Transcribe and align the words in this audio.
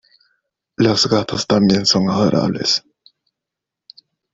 Los 0.77 1.07
gatos 1.07 1.45
también 1.45 1.85
son 1.85 2.09
adorables. 2.09 2.83